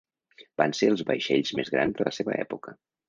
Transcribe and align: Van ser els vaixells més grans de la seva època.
Van 0.61 0.71
ser 0.77 0.89
els 0.93 1.03
vaixells 1.11 1.53
més 1.59 1.71
grans 1.75 2.01
de 2.01 2.09
la 2.09 2.15
seva 2.19 2.37
època. 2.47 2.75